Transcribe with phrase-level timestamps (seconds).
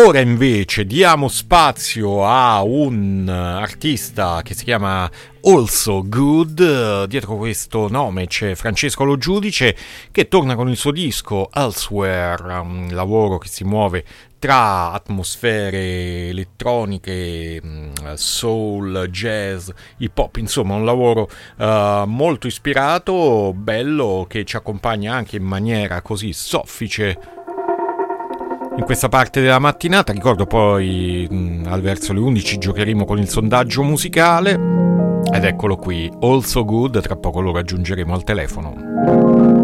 [0.00, 5.10] Ora invece diamo spazio a un artista che si chiama
[5.42, 7.06] Also Good.
[7.06, 9.76] Dietro questo nome c'è Francesco Lo Giudice
[10.12, 14.04] che torna con il suo disco Elsewhere, un lavoro che si muove
[14.38, 24.26] tra atmosfere elettroniche, mm, soul, jazz, hip hop, insomma un lavoro uh, molto ispirato, bello,
[24.28, 27.36] che ci accompagna anche in maniera così soffice
[28.78, 30.12] in questa parte della mattinata.
[30.12, 31.28] Ricordo poi
[31.66, 34.52] al verso le 11 giocheremo con il sondaggio musicale
[35.32, 39.57] ed eccolo qui, Also Good, tra poco lo raggiungeremo al telefono.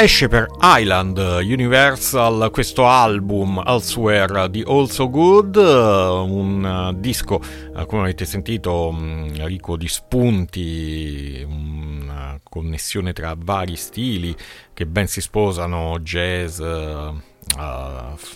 [0.00, 7.40] Esce per Island Universal questo album Elsewhere di Also Good, un disco
[7.88, 8.94] come avete sentito
[9.38, 14.32] ricco di spunti, una connessione tra vari stili
[14.72, 16.62] che ben si sposano, jazz,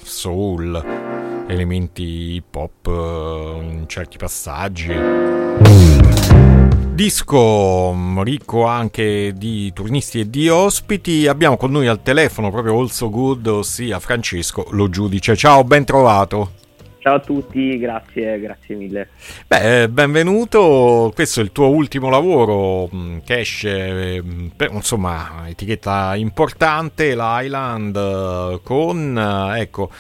[0.02, 6.01] soul, elementi hip hop in certi passaggi
[6.94, 11.26] disco ricco anche di turnisti e di ospiti.
[11.26, 15.36] Abbiamo con noi al telefono proprio Also Good, ossia Francesco Lo Giudice.
[15.36, 16.61] Ciao, ben trovato.
[17.02, 19.08] Ciao a tutti, grazie, grazie mille.
[19.48, 26.14] Beh, benvenuto, questo è il tuo ultimo lavoro mm, che esce mm, per, insomma, etichetta
[26.14, 29.90] importante, l'Island, eh, con eh, ecco,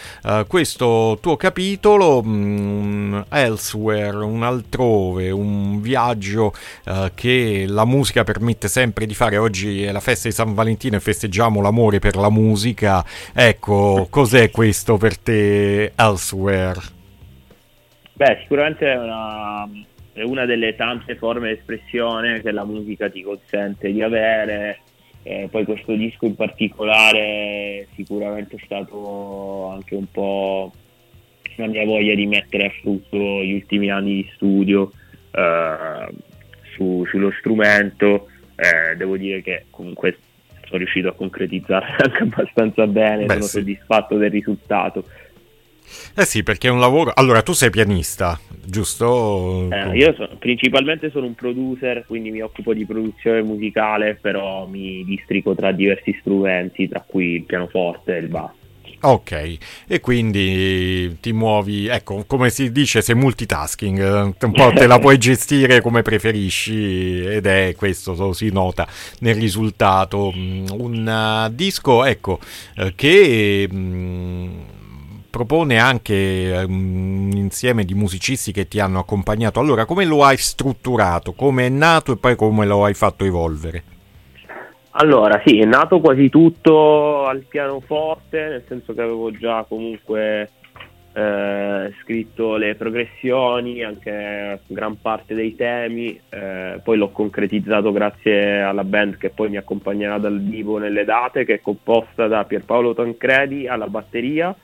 [0.46, 6.54] questo tuo capitolo um, Elsewhere, un altrove, un viaggio
[7.14, 9.38] che la musica permette sempre di fare.
[9.38, 13.04] Oggi è la festa di San Valentino e festeggiamo l'amore per la musica.
[13.32, 16.91] Ecco, cos'è questo per te Elsewhere?
[18.22, 19.68] Beh, sicuramente è una,
[20.12, 24.78] è una delle tante forme di espressione che la musica ti consente di avere.
[25.24, 30.72] E poi questo disco in particolare sicuramente è stato anche un po'
[31.56, 34.92] la mia voglia di mettere a frutto gli ultimi anni di studio
[35.32, 36.14] eh,
[36.76, 38.28] su, sullo strumento.
[38.54, 40.16] Eh, devo dire che comunque
[40.66, 43.58] sono riuscito a concretizzare anche abbastanza bene, Beh, sono sì.
[43.58, 45.06] soddisfatto del risultato.
[46.14, 47.12] Eh sì, perché è un lavoro.
[47.14, 49.68] Allora, tu sei pianista, giusto?
[49.70, 55.04] Eh, io sono, principalmente sono un producer, quindi mi occupo di produzione musicale, però mi
[55.04, 58.60] districo tra diversi strumenti, tra cui il pianoforte e il basso.
[59.04, 59.56] Ok,
[59.88, 64.98] e quindi ti muovi, ecco, come si dice, sei multitasking, eh, un po' te la
[65.00, 68.86] puoi gestire come preferisci ed è questo, si nota
[69.20, 70.32] nel risultato.
[70.32, 72.38] Mm, un uh, disco, ecco,
[72.76, 73.68] uh, che...
[73.68, 74.80] Um,
[75.32, 79.58] propone anche um, un insieme di musicisti che ti hanno accompagnato.
[79.58, 81.32] Allora, come lo hai strutturato?
[81.32, 83.82] Come è nato e poi come lo hai fatto evolvere?
[84.90, 90.50] Allora, sì, è nato quasi tutto al pianoforte, nel senso che avevo già comunque
[91.14, 98.84] eh, scritto le progressioni, anche gran parte dei temi, eh, poi l'ho concretizzato grazie alla
[98.84, 103.66] band che poi mi accompagnerà dal vivo nelle date, che è composta da Pierpaolo Tancredi
[103.66, 104.54] alla batteria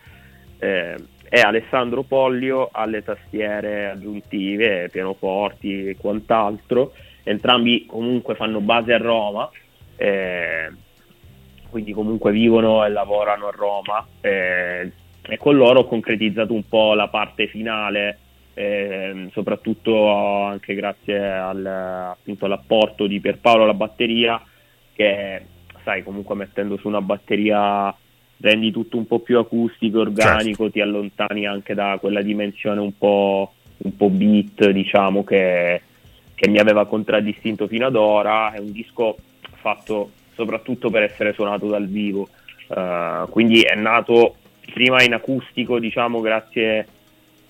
[0.59, 0.97] eh,
[1.31, 6.93] e Alessandro Pollio alle tastiere aggiuntive, pianoforti e quant'altro.
[7.23, 9.51] Entrambi comunque fanno base a Roma
[10.01, 10.71] eh,
[11.69, 16.95] quindi comunque vivono e lavorano a Roma eh, e con loro ho concretizzato un po'
[16.95, 18.19] la parte finale,
[18.55, 24.41] eh, soprattutto anche grazie al, appunto, all'apporto di Pierpaolo alla batteria
[24.95, 25.45] che
[25.83, 27.95] sai comunque mettendo su una batteria
[28.41, 30.71] rendi tutto un po' più acustico, organico, certo.
[30.71, 35.83] ti allontani anche da quella dimensione un po', un po beat diciamo che,
[36.35, 39.17] che mi aveva contraddistinto fino ad ora, è un disco
[39.55, 42.29] fatto soprattutto per essere suonato dal vivo.
[42.69, 44.37] Uh, quindi è nato
[44.73, 46.87] prima in acustico, diciamo, grazie,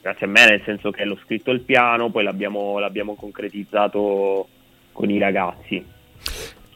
[0.00, 4.48] grazie, a me, nel senso che l'ho scritto il piano, poi l'abbiamo, l'abbiamo concretizzato
[4.92, 5.84] con i ragazzi.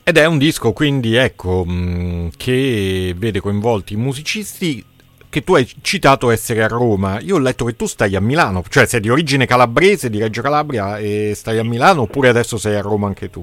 [0.04, 4.84] Ed è un disco quindi ecco mm, che vede coinvolti musicisti
[5.30, 7.20] che tu hai citato essere a Roma.
[7.20, 10.42] Io ho letto che tu stai a Milano, cioè sei di origine calabrese, di Reggio
[10.42, 13.42] Calabria e stai a Milano oppure adesso sei a Roma anche tu?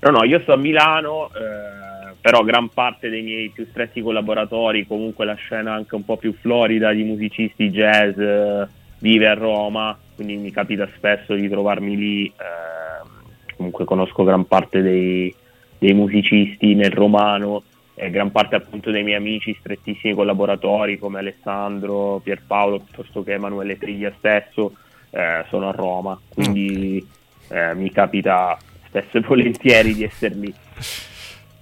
[0.00, 4.86] No, no, io sto a Milano, eh, però gran parte dei miei più stretti collaboratori,
[4.86, 8.66] comunque la scena anche un po' più florida di musicisti jazz eh,
[8.98, 14.82] vive a Roma, quindi mi capita spesso di trovarmi lì, eh, comunque conosco gran parte
[14.82, 15.32] dei,
[15.82, 17.64] dei musicisti nel romano
[17.94, 23.76] e gran parte appunto dei miei amici, strettissimi collaboratori come Alessandro, Pierpaolo, piuttosto che Emanuele
[23.76, 24.74] Triglia stesso,
[25.10, 27.04] eh, sono a Roma, quindi
[27.48, 28.56] eh, mi capita
[28.86, 30.54] spesso e volentieri di essere lì.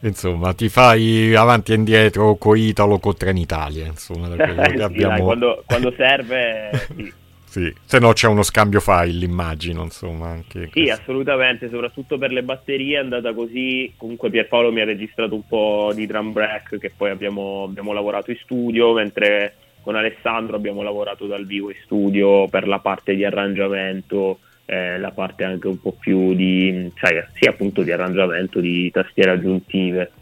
[0.03, 4.83] Insomma, ti fai avanti e indietro con Italo con Trenitalia, insomma, da quello che sì,
[4.83, 5.15] abbiamo...
[5.15, 7.13] dai, quando, quando, serve, sì.
[7.51, 7.73] Sì.
[7.85, 11.01] se no c'è uno scambio file, immagino, insomma, anche Sì, questo.
[11.01, 15.93] assolutamente, soprattutto per le batterie è andata così, comunque Pierpaolo mi ha registrato un po'
[15.95, 21.27] di drum break che poi abbiamo, abbiamo lavorato in studio, mentre con Alessandro abbiamo lavorato
[21.27, 25.93] dal vivo in studio per la parte di arrangiamento, eh, la parte anche un po'
[25.99, 30.13] più di, sai, sì, appunto di arrangiamento, di tastiere aggiuntive.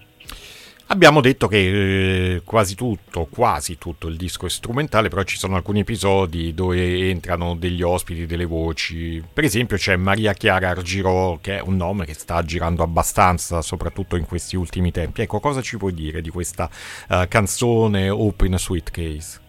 [0.91, 5.55] Abbiamo detto che eh, quasi tutto, quasi tutto il disco è strumentale, però ci sono
[5.55, 9.23] alcuni episodi dove entrano degli ospiti, delle voci.
[9.31, 14.17] Per esempio c'è Maria Chiara Argirò, che è un nome che sta girando abbastanza, soprattutto
[14.17, 15.21] in questi ultimi tempi.
[15.21, 16.71] Ecco, cosa ci puoi dire di questa
[17.11, 19.41] uh, canzone Open Sweet Case?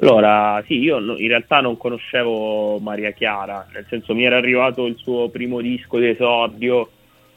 [0.00, 4.96] Allora, sì, io in realtà non conoscevo Maria Chiara, nel senso mi era arrivato il
[4.96, 6.88] suo primo disco di esordio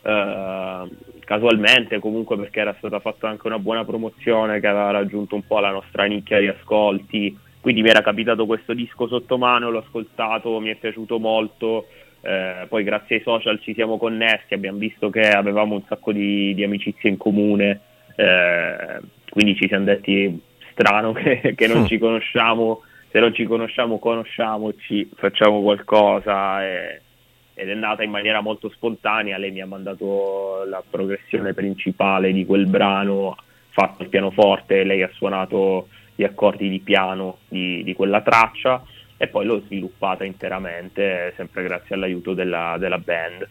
[0.03, 0.84] eh,
[1.32, 5.60] casualmente, comunque perché era stata fatta anche una buona promozione che aveva raggiunto un po'
[5.60, 10.60] la nostra nicchia di ascolti, quindi mi era capitato questo disco sotto mano, l'ho ascoltato,
[10.60, 11.88] mi è piaciuto molto,
[12.20, 16.54] eh, poi grazie ai social ci siamo connessi, abbiamo visto che avevamo un sacco di,
[16.54, 17.80] di amicizie in comune,
[18.18, 20.38] eh, quindi ci siamo detti
[20.72, 21.86] strano che, che non mm.
[21.86, 27.02] ci conosciamo, se non ci conosciamo conosciamoci, facciamo qualcosa e,
[27.62, 32.44] ed è nata in maniera molto spontanea, lei mi ha mandato la progressione principale di
[32.44, 33.38] quel brano
[33.70, 38.84] fatto al pianoforte, lei ha suonato gli accordi di piano di, di quella traccia
[39.15, 43.48] e poi l'ho sviluppata interamente sempre grazie all'aiuto della, della band.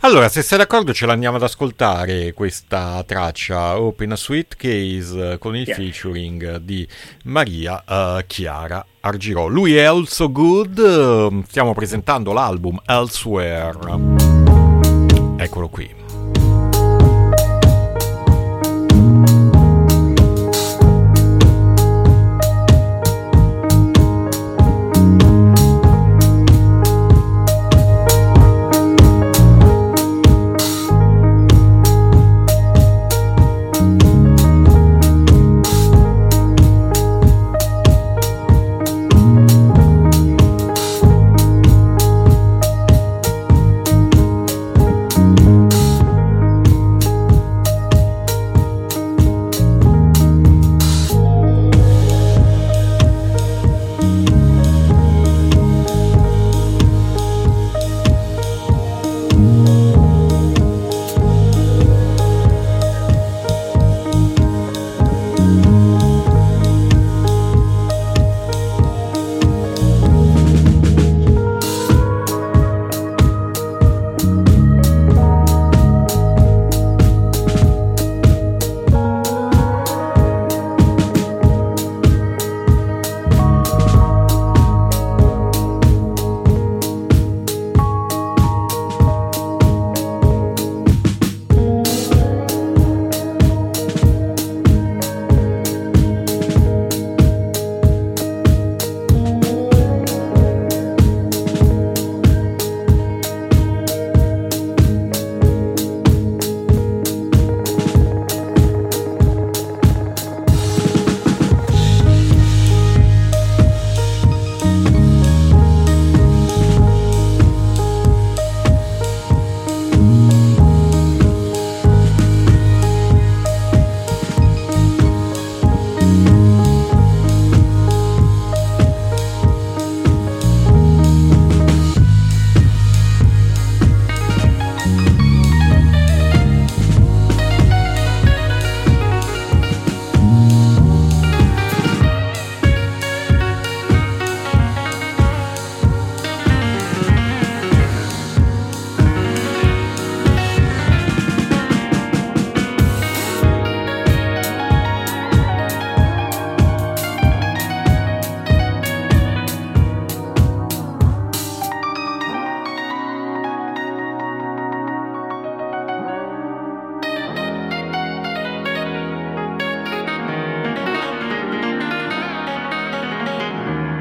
[0.00, 5.56] Allora, se sei d'accordo, ce l'andiamo ad ascoltare questa traccia Open a Sweet Case con
[5.56, 5.76] il yes.
[5.76, 6.86] featuring di
[7.24, 9.46] Maria uh, Chiara Argirò.
[9.46, 13.78] Lui è Also Good, stiamo presentando l'album Elsewhere.
[15.38, 16.07] Eccolo qui.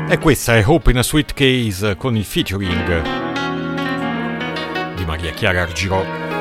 [0.10, 3.02] E questa è Hope in a Sweet Case con il featuring
[4.96, 6.37] di Maria Chiara Argirò.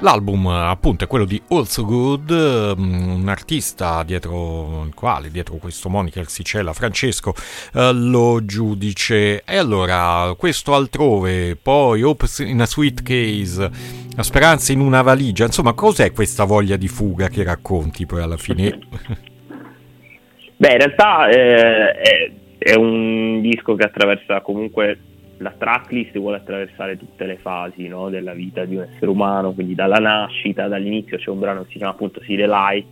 [0.00, 5.88] L'album appunto è quello di Also Good, mm, un artista dietro il quale, dietro questo
[5.88, 7.32] moniker si cela Francesco
[7.74, 9.42] eh, lo giudice.
[9.42, 13.70] E allora, questo altrove, poi Hopes in a Sweet Case,
[14.14, 18.36] la speranza in una valigia, insomma cos'è questa voglia di fuga che racconti poi alla
[18.36, 18.78] fine?
[20.58, 24.98] Beh, in realtà eh, è, è un disco che attraversa comunque
[25.38, 29.74] la tracklist vuole attraversare tutte le fasi no, della vita di un essere umano, quindi
[29.74, 32.86] dalla nascita, dall'inizio c'è un brano che si chiama appunto See the Light,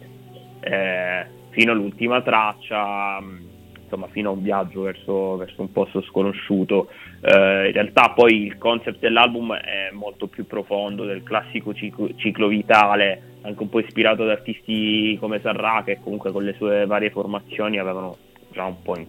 [0.61, 3.37] eh, fino all'ultima traccia, mm,
[3.83, 6.89] insomma fino a un viaggio verso, verso un posto sconosciuto.
[7.21, 12.49] Eh, in realtà poi il concept dell'album è molto più profondo del classico ciclo, ciclo
[12.49, 17.11] vitale, anche un po' ispirato da artisti come Sarra che comunque con le sue varie
[17.11, 18.17] formazioni avevano
[18.53, 19.07] già un po' in,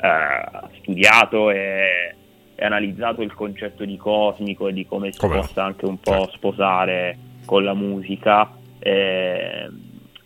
[0.00, 2.14] eh, studiato e
[2.54, 5.36] e analizzato il concetto di cosmico e di come si come?
[5.36, 6.32] possa anche un po' certo.
[6.32, 8.50] sposare con la musica.
[8.78, 9.68] E,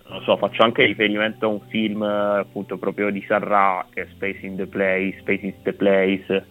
[0.09, 4.45] non so, faccio anche riferimento a un film appunto proprio di Sarra che è Space
[4.45, 6.47] in the Place, Space is the Place,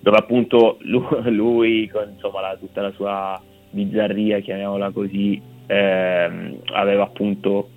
[0.00, 7.04] dove appunto lui, lui con insomma, la, tutta la sua bizzarria, chiamiamola così, ehm, aveva
[7.04, 7.68] appunto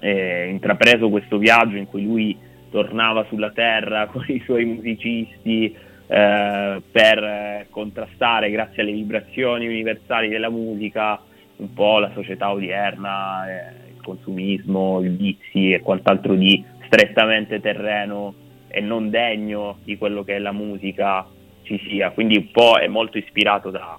[0.00, 2.38] eh, intrapreso questo viaggio in cui lui
[2.70, 5.74] tornava sulla Terra con i suoi musicisti
[6.08, 11.20] eh, per contrastare, grazie alle vibrazioni universali della musica,
[11.56, 18.34] un po' la società odierna, eh, il consumismo, i vizi e quant'altro di strettamente terreno
[18.68, 21.26] e non degno di quello che è la musica
[21.62, 22.10] ci sia.
[22.10, 23.98] Quindi un po' è molto ispirato da,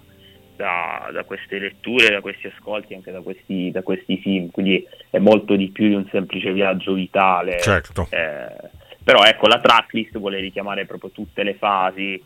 [0.55, 4.49] da, da queste letture, da questi ascolti, anche da questi, da questi, film.
[4.49, 7.59] Quindi è molto di più di un semplice viaggio vitale.
[7.59, 8.07] Certo.
[8.09, 8.69] Eh,
[9.09, 12.23] però ecco la tracklist vuole richiamare proprio tutte le fasi.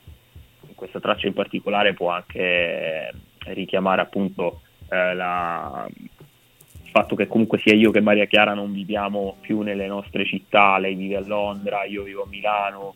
[0.76, 3.10] Questa traccia in particolare può anche
[3.46, 9.38] richiamare appunto eh, la, il fatto che comunque sia io che Maria Chiara non viviamo
[9.40, 12.96] più nelle nostre città, lei vive a Londra, io vivo a Milano,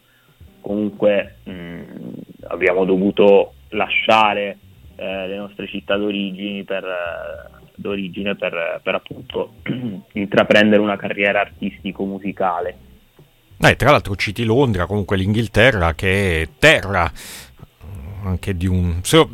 [0.60, 1.84] comunque mh, mm,
[2.48, 4.58] abbiamo dovuto lasciare
[4.98, 6.84] eh, le nostre città d'origine per,
[7.74, 9.54] d'origine per, per appunto
[10.12, 12.87] intraprendere una carriera artistico-musicale
[13.60, 17.12] eh, tra l'altro citi Londra, comunque l'Inghilterra che è terra
[18.24, 19.26] anche di un, se,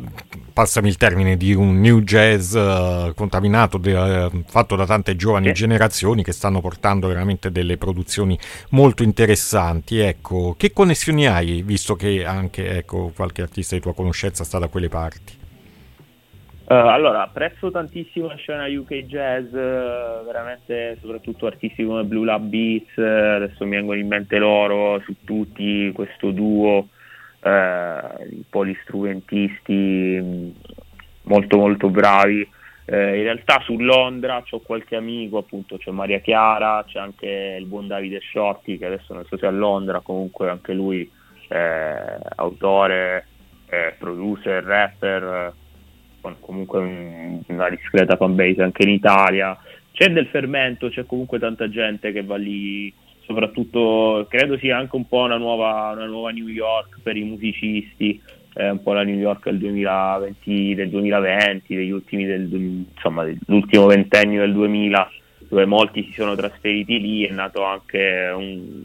[0.52, 5.48] passami il termine, di un new jazz uh, contaminato, de, uh, fatto da tante giovani
[5.48, 5.52] sì.
[5.52, 8.38] generazioni che stanno portando veramente delle produzioni
[8.70, 9.98] molto interessanti.
[9.98, 14.68] Ecco, che connessioni hai, visto che anche ecco, qualche artista di tua conoscenza sta da
[14.68, 15.42] quelle parti?
[16.66, 22.42] Uh, allora, apprezzo tantissimo la scena UK jazz, uh, veramente soprattutto artisti come Blue Lab
[22.44, 26.88] Beats, uh, adesso mi vengono in mente loro, su tutti, questo duo,
[27.42, 30.48] i polistrumentisti mm,
[31.24, 32.48] molto molto bravi.
[32.86, 37.88] in realtà su Londra ho qualche amico, appunto c'è Maria Chiara, c'è anche il buon
[37.88, 41.10] Davide Shorty che adesso non so se è a Londra, comunque anche lui
[42.36, 43.26] autore,
[43.98, 45.52] producer, rapper
[46.40, 49.58] comunque un, una discreta fanbase anche in Italia.
[49.92, 52.92] C'è del fermento, c'è comunque tanta gente che va lì,
[53.26, 58.20] soprattutto credo sia anche un po' una nuova, una nuova New York per i musicisti,
[58.54, 62.52] eh, un po' la New York del 2020, del 2020 degli ultimi del,
[62.94, 65.10] insomma, dell'ultimo ventennio del 2000,
[65.48, 68.82] dove molti si sono trasferiti lì, è nato anche un,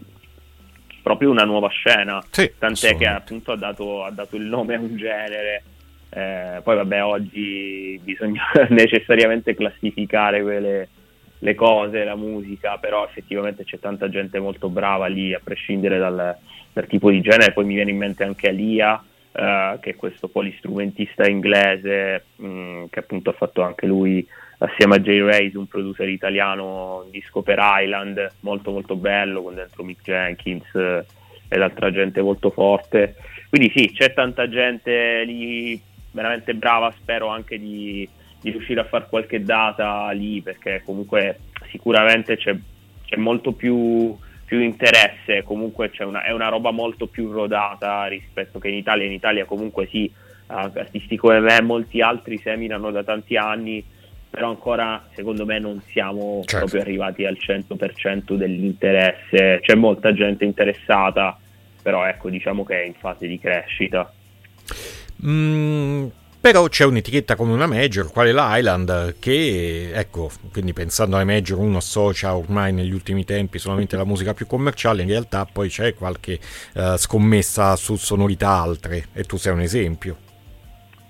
[1.01, 4.79] proprio una nuova scena, sì, tant'è che appunto ha dato, ha dato il nome a
[4.79, 5.63] un genere
[6.09, 10.89] eh, poi vabbè oggi bisogna necessariamente classificare quelle,
[11.39, 16.35] le cose, la musica, però effettivamente c'è tanta gente molto brava lì a prescindere dal,
[16.73, 20.27] dal tipo di genere, poi mi viene in mente anche Alia eh, che è questo
[20.27, 25.67] polistrumentista inglese mh, mm, che appunto ha fatto anche lui assieme a Jay Rays un
[25.67, 31.05] producer italiano un disco per Island molto molto bello con dentro Mick Jenkins eh,
[31.47, 33.15] ed altra gente molto forte.
[33.49, 38.07] Quindi sì c'è tanta gente lì veramente brava, spero anche di,
[38.41, 41.39] di riuscire a fare qualche data lì perché comunque
[41.69, 42.55] sicuramente c'è,
[43.05, 48.69] c'è molto più, più, interesse, comunque una, è una roba molto più rodata rispetto che
[48.69, 50.11] in Italia, in Italia comunque sì,
[50.47, 53.83] artisti come me molti altri seminano da tanti anni,
[54.29, 56.57] però ancora secondo me non siamo certo.
[56.57, 61.37] proprio arrivati al 100% dell'interesse, c'è molta gente interessata,
[61.81, 64.11] però ecco diciamo che è in fase di crescita.
[65.25, 66.07] Mm,
[66.41, 71.77] Però c'è un'etichetta come una major, quale l'Island, che, ecco, quindi pensando alle major uno
[71.77, 76.39] associa ormai negli ultimi tempi solamente la musica più commerciale, in realtà poi c'è qualche
[76.75, 80.15] uh, scommessa su sonorità altre, e tu sei un esempio.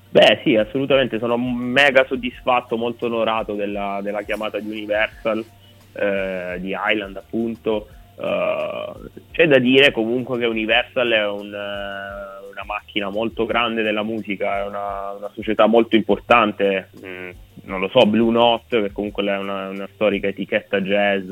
[0.10, 5.46] Beh sì, assolutamente, sono mega soddisfatto, molto onorato della, della chiamata di Universal,
[5.94, 7.88] eh, di Island appunto.
[8.16, 14.04] Uh, c'è da dire comunque che Universal è un, uh, una macchina molto grande della
[14.04, 17.30] musica, è una, una società molto importante, mm,
[17.64, 21.28] non lo so, Blue Note che comunque è una, una storica etichetta jazz,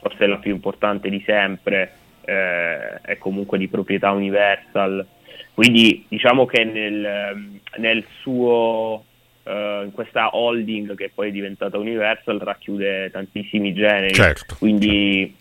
[0.00, 1.92] forse la più importante di sempre,
[2.24, 5.06] eh, è comunque di proprietà Universal.
[5.54, 9.04] Quindi diciamo che nel, nel suo,
[9.42, 14.14] uh, in questa holding che poi è diventata Universal racchiude tantissimi generi.
[14.14, 15.34] Certo, Quindi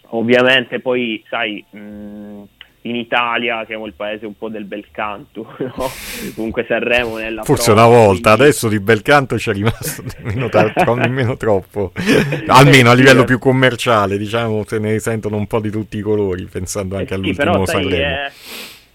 [0.00, 0.16] certo.
[0.16, 1.64] ovviamente poi sai...
[1.70, 2.42] Mh,
[2.86, 5.90] inItalia siamo il paese un po' del bel canto, no?
[6.34, 8.42] comunque Sanremo nella Forse prova, una volta, quindi...
[8.42, 11.92] adesso di bel canto c'è rimasto nemmeno, tro- nemmeno troppo,
[12.48, 16.44] almeno a livello più commerciale, diciamo, se ne sentono un po' di tutti i colori,
[16.44, 18.04] pensando anche eh sì, all'ultimo però, Sanremo.
[18.04, 18.30] È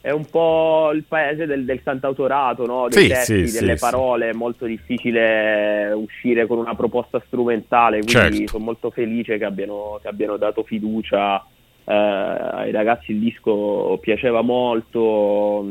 [0.02, 2.88] è un po' il paese del, del cantautorato, no?
[2.88, 8.38] dei sì, testi, sì, delle parole, è molto difficile uscire con una proposta strumentale, quindi
[8.38, 8.48] certo.
[8.48, 11.46] sono molto felice che abbiano, che abbiano dato fiducia
[11.90, 15.66] eh, ai ragazzi, il disco piaceva molto,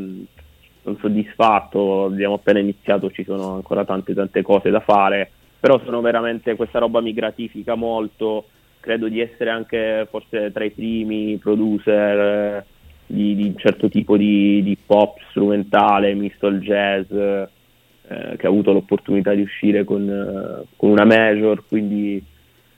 [0.83, 6.01] sono soddisfatto, abbiamo appena iniziato, ci sono ancora tante tante cose da fare, però sono
[6.01, 8.47] veramente, questa roba mi gratifica molto,
[8.81, 12.65] credo di essere anche forse tra i primi producer
[13.07, 17.49] di, di un certo tipo di, di, pop strumentale misto al jazz eh,
[18.37, 22.23] che ha avuto l'opportunità di uscire con, eh, con una major quindi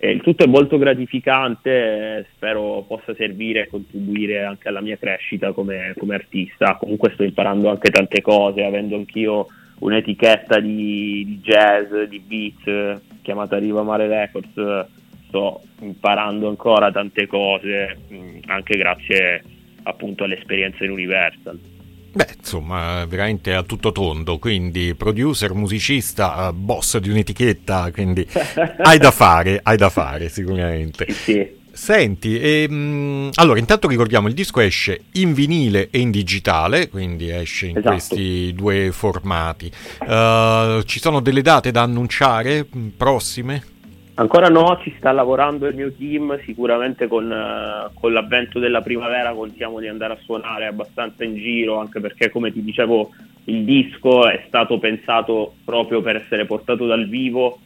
[0.00, 5.52] eh, il tutto è molto gratificante spero possa servire e contribuire anche alla mia crescita
[5.52, 9.46] come, come, artista comunque sto imparando anche tante cose avendo anch'io
[9.80, 14.88] un'etichetta di, di jazz di beat chiamata Riva Mare Records
[15.28, 17.98] sto imparando ancora tante cose
[18.46, 19.42] anche grazie
[19.82, 21.58] appunto all'esperienza in Universal.
[22.12, 28.26] Beh, insomma, veramente a tutto tondo, quindi producer, musicista, boss di un'etichetta, quindi
[28.82, 31.06] hai da fare, hai da fare sicuramente.
[31.08, 31.58] Sì, sì.
[31.72, 37.66] Senti, ehm, allora intanto ricordiamo il disco esce in vinile e in digitale, quindi esce
[37.66, 37.94] in esatto.
[37.94, 39.70] questi due formati.
[40.00, 43.62] Uh, ci sono delle date da annunciare prossime?
[44.20, 49.32] Ancora no, ci sta lavorando il mio team, sicuramente con, uh, con, l'avvento della primavera
[49.32, 53.12] contiamo di andare a suonare abbastanza in giro, anche perché come ti dicevo
[53.44, 57.60] il disco è stato pensato proprio per essere portato dal vivo.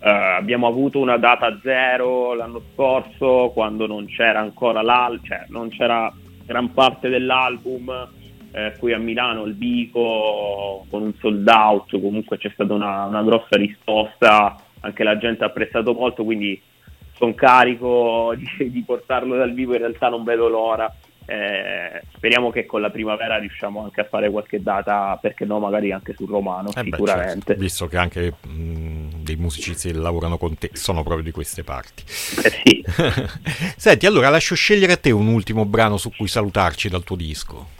[0.00, 5.68] Uh, abbiamo avuto una data zero l'anno scorso quando non c'era ancora l'album, cioè non
[5.68, 6.10] c'era
[6.46, 8.08] gran parte dell'album.
[8.50, 13.22] Eh, qui a Milano il Bico con un sold out, comunque c'è stata una, una
[13.22, 16.60] grossa risposta anche la gente ha apprezzato molto, quindi
[17.18, 20.92] sono carico di, di, portarlo dal vivo, in realtà non vedo l'ora.
[21.30, 25.92] Eh, speriamo che con la primavera riusciamo anche a fare qualche data, perché no, magari
[25.92, 27.34] anche sul romano, eh sicuramente.
[27.34, 31.30] Beh, certo, visto che anche mh, dei musicisti che lavorano con te sono proprio di
[31.30, 32.02] queste parti.
[32.02, 32.84] Eh sì.
[33.76, 37.76] Senti, allora lascio scegliere a te un ultimo brano su cui salutarci dal tuo disco.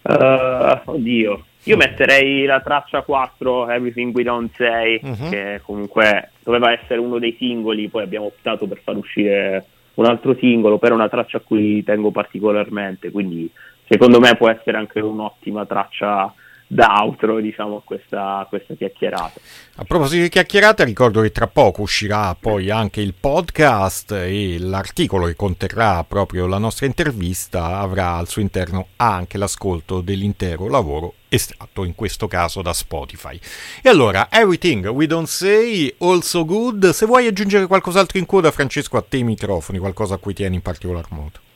[0.00, 5.28] Uh, oddio, io metterei la traccia 4, Everything We Don't Say, uh-huh.
[5.28, 10.34] che comunque doveva essere uno dei singoli, poi abbiamo optato per far uscire un altro
[10.38, 13.50] singolo, però è una traccia a cui tengo particolarmente, quindi
[13.86, 16.32] secondo me può essere anche un'ottima traccia
[16.76, 19.40] outro diciamo questa, questa chiacchierata.
[19.76, 25.26] A proposito di chiacchierata ricordo che tra poco uscirà poi anche il podcast e l'articolo
[25.26, 31.84] che conterrà proprio la nostra intervista avrà al suo interno anche l'ascolto dell'intero lavoro estratto
[31.84, 33.38] in questo caso da Spotify.
[33.82, 38.96] E allora, Everything We Don't Say, Also Good, se vuoi aggiungere qualcos'altro in coda Francesco
[38.96, 41.46] a te i microfoni, qualcosa a cui tieni in particolar modo.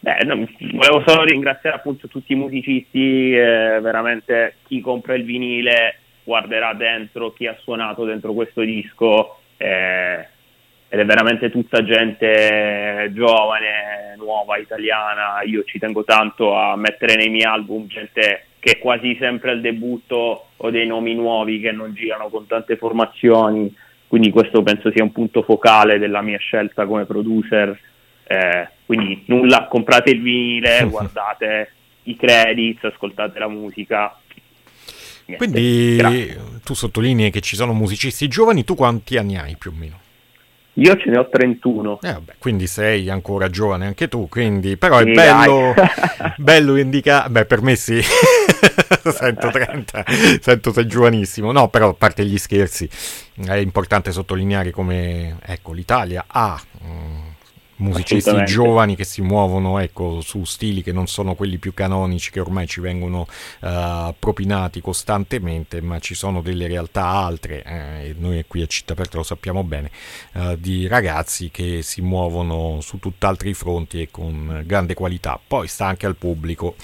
[0.00, 5.98] Beh, no, volevo solo ringraziare appunto tutti i musicisti, eh, veramente chi compra il vinile
[6.22, 10.26] guarderà dentro, chi ha suonato dentro questo disco eh,
[10.88, 17.28] ed è veramente tutta gente giovane, nuova, italiana, io ci tengo tanto a mettere nei
[17.28, 21.92] miei album gente che è quasi sempre al debutto o dei nomi nuovi che non
[21.94, 23.74] girano con tante formazioni,
[24.06, 27.78] quindi questo penso sia un punto focale della mia scelta come producer
[28.28, 31.72] eh, quindi nulla, comprate il vinile, guardate
[32.04, 34.16] i credits, ascoltate la musica.
[35.24, 35.44] Niente.
[35.44, 36.40] Quindi Grazie.
[36.62, 40.00] tu sottolinei che ci sono musicisti giovani, tu quanti anni hai più o meno?
[40.74, 42.00] Io ce ne ho 31.
[42.02, 44.76] Eh, vabbè, quindi sei ancora giovane anche tu, quindi...
[44.76, 45.74] però sì, è bello,
[46.38, 47.28] bello indicare...
[47.30, 48.00] Beh, per me sì,
[49.10, 50.04] sento 30,
[50.40, 51.50] sento sei giovanissimo.
[51.50, 52.88] No, però a parte gli scherzi,
[53.44, 56.60] è importante sottolineare come ecco, l'Italia ha...
[56.84, 57.27] Mm,
[57.78, 62.40] musicisti giovani che si muovono ecco, su stili che non sono quelli più canonici che
[62.40, 63.26] ormai ci vengono
[63.60, 68.92] uh, propinati costantemente, ma ci sono delle realtà altre, eh, e noi qui a Città
[68.92, 69.90] Aperta lo sappiamo bene,
[70.34, 75.38] uh, di ragazzi che si muovono su tutt'altri fronti e con grande qualità.
[75.44, 76.74] Poi sta anche al pubblico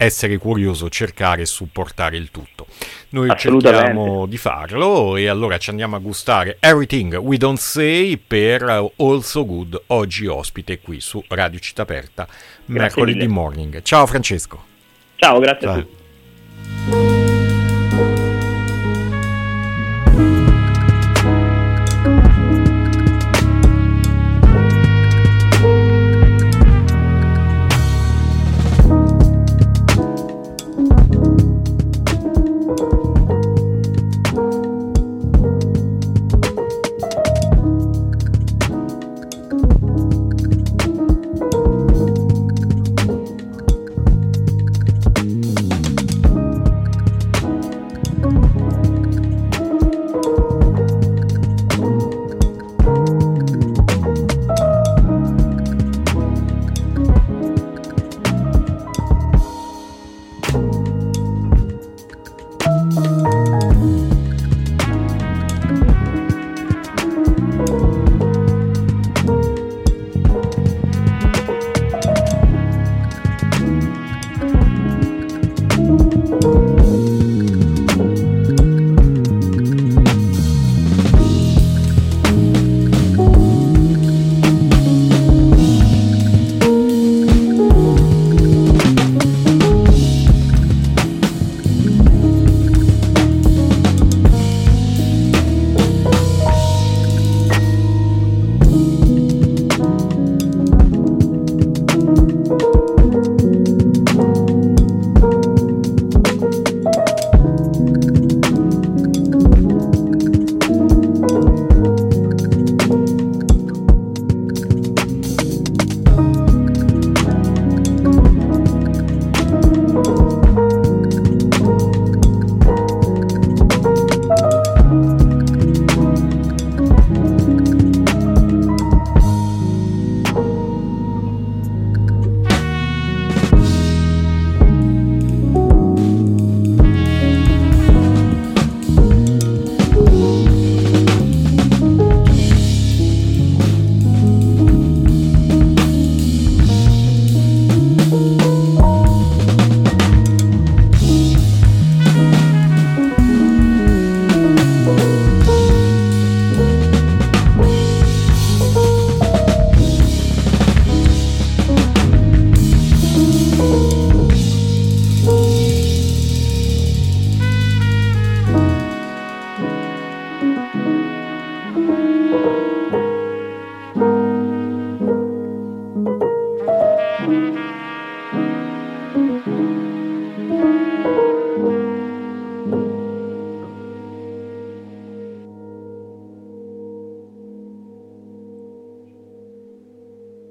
[0.00, 2.66] essere curioso, cercare e supportare il tutto.
[3.10, 8.90] Noi cerchiamo di farlo e allora ci andiamo a gustare Everything We Don't Say per
[8.96, 12.28] Also Good, oggi ospite qui su Radio Città Aperta,
[12.66, 13.80] mercoledì morning.
[13.80, 14.62] Ciao Francesco.
[15.16, 15.76] Ciao, grazie Ciao.
[15.76, 17.17] a tutti.